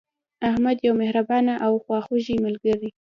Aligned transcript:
احمد 0.49 0.77
یو 0.85 0.93
مهربانه 1.01 1.53
او 1.65 1.73
خواخوږی 1.83 2.35
ملګری 2.45 2.89